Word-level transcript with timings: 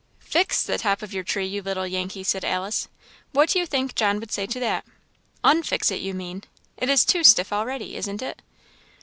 "Fix 0.25 0.63
the 0.63 0.79
top 0.79 1.03
of 1.03 1.13
your 1.13 1.23
tree, 1.23 1.45
you 1.45 1.61
little 1.61 1.85
Yankee!" 1.85 2.23
said 2.23 2.43
Alice; 2.43 2.87
"what 3.33 3.49
do 3.49 3.59
you 3.59 3.67
think 3.67 3.93
John 3.93 4.19
would 4.19 4.31
say 4.31 4.47
to 4.47 4.59
that? 4.59 4.83
_un_fix 5.43 5.91
it, 5.91 6.01
you 6.01 6.15
mean; 6.15 6.43
it 6.75 6.89
is 6.89 7.05
too 7.05 7.23
stiff 7.23 7.53
already, 7.53 7.95
isn't 7.95 8.23
it?" 8.23 8.41